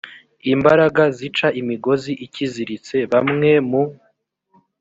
imbaraga 0.53 1.03
zica 1.17 1.47
imigozi 1.61 2.11
ikiziritse 2.25 2.95
bamwe 3.11 3.51
mu 3.69 3.83